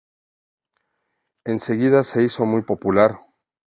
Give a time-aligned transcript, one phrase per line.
[1.45, 3.19] Enseguida se hizo muy popular.